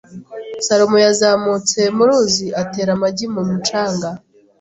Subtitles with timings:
[0.65, 4.09] Salmon yazamutse mu ruzi atera amagi mu mucanga.